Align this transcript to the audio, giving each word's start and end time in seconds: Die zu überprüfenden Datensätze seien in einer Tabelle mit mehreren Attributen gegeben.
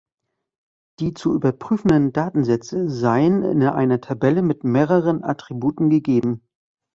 Die 0.99 1.13
zu 1.13 1.35
überprüfenden 1.35 2.11
Datensätze 2.11 2.89
seien 2.89 3.43
in 3.43 3.61
einer 3.61 4.01
Tabelle 4.01 4.41
mit 4.41 4.63
mehreren 4.63 5.23
Attributen 5.23 5.91
gegeben. 5.91 6.41